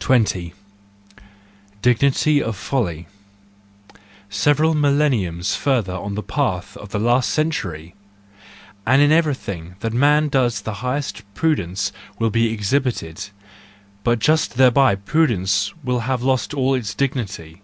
[0.00, 0.54] 20.
[1.82, 3.06] Dignity of Folly
[4.28, 7.92] .—Several millenniums further on in the path of the last century!—and
[9.00, 13.28] in every¬ thing that man does the highest prudence will be exhibited:
[14.02, 17.62] but just thereby prudence will have lost all its dignity.